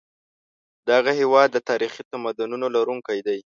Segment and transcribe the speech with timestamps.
[0.89, 3.39] دغه هېواد د تاریخي تمدنونو لرونکی دی.